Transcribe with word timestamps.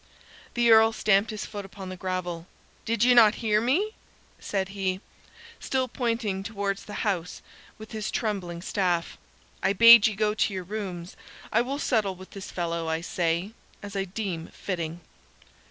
The 0.55 0.71
Earl 0.71 0.93
stamped 0.93 1.29
his 1.29 1.45
foot 1.45 1.63
upon 1.63 1.89
the 1.89 1.95
gravel. 1.95 2.47
"Did 2.85 3.03
ye 3.03 3.13
not 3.13 3.35
hear 3.45 3.61
me?" 3.61 3.91
said 4.39 4.69
he, 4.69 4.99
still 5.59 5.87
pointing 5.87 6.41
towards 6.41 6.85
the 6.85 7.03
house 7.05 7.43
with 7.77 7.91
his 7.91 8.09
trembling 8.09 8.63
staff. 8.63 9.19
"I 9.61 9.73
bade 9.73 10.07
ye 10.07 10.15
go 10.15 10.33
to 10.33 10.53
your 10.55 10.63
rooms. 10.63 11.15
I 11.51 11.61
will 11.61 11.77
settle 11.77 12.15
with 12.15 12.31
this 12.31 12.49
fellow, 12.49 12.87
I 12.87 13.01
say, 13.01 13.51
as 13.83 13.95
I 13.95 14.05
deem 14.05 14.47
fitting." 14.47 15.01